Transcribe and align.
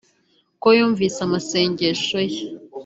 ko 0.61 0.67
yumvise 0.77 1.19
amasengesho 1.25 2.19
ye 2.31 2.43